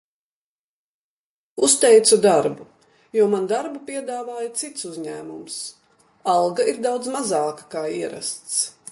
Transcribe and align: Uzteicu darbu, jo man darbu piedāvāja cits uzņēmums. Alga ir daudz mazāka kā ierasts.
Uzteicu 1.65 2.17
darbu, 2.25 2.65
jo 3.17 3.27
man 3.33 3.45
darbu 3.51 3.81
piedāvāja 3.89 4.47
cits 4.61 4.87
uzņēmums. 4.91 5.59
Alga 6.33 6.65
ir 6.73 6.81
daudz 6.87 7.11
mazāka 7.17 7.69
kā 7.75 7.85
ierasts. 7.99 8.57